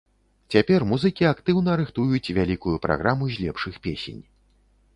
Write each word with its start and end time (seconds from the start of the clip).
Цяпер 0.53 0.85
музыкі 0.93 1.27
актыўна 1.31 1.75
рыхтуюць 1.83 2.33
вялікую 2.37 2.73
праграму 2.89 3.25
з 3.35 3.45
лепшых 3.45 3.79
песень. 3.85 4.21